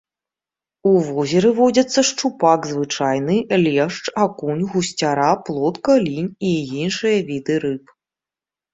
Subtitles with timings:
[0.91, 7.99] У возеры водзяцца шчупак звычайны, лешч, акунь, гусцяра, плотка, лінь і іншыя віды рыб.